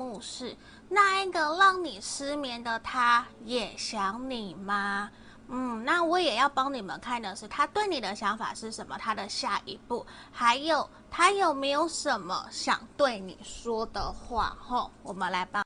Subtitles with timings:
[0.00, 0.56] 目是：
[0.88, 5.10] 那一个让你失眠的他也想你吗？
[5.48, 8.96] 嗯，那我也要帮你们看的是，他对你的想法是什么？
[8.96, 14.56] 他的下一步，还有他有没有什么想对你说的话？
[14.58, 15.62] 吼，我们来帮。